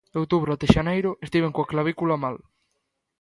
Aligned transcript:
De 0.13 0.17
outubro 0.23 0.49
até 0.53 0.65
xaneiro 0.75 1.11
estiven 1.25 1.53
coa 1.55 1.69
clavícula 1.71 2.15
mal. 2.23 2.37